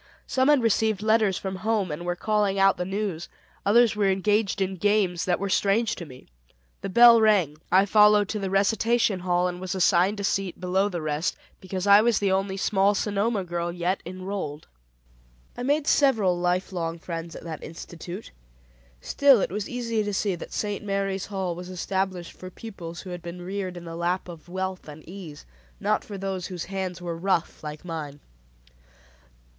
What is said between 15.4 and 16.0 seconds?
I made